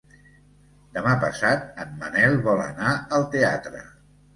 Demà 0.95 1.13
passat 1.25 1.69
en 1.85 1.95
Manel 2.03 2.41
vol 2.51 2.67
anar 2.67 2.99
al 3.21 3.33
teatre. 3.41 3.89